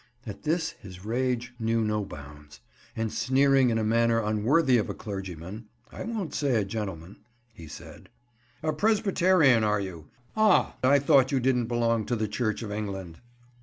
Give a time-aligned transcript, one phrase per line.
[0.25, 2.59] At this his rage knew no bounds,
[2.95, 7.17] and sneering in a manner unworthy of a clergyman (I won't say a gentleman),
[7.53, 8.09] he said—
[8.63, 10.07] "A Presbyterian, are you?
[10.35, 13.19] Ah, I thought you didn't belong to the Church of England!"